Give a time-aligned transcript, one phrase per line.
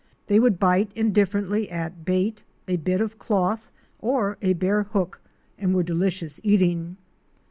[0.25, 3.69] They would bite indifferently at bait, a bit of cloth,
[3.99, 5.21] or a bare hook,
[5.59, 6.97] and were delicious eating.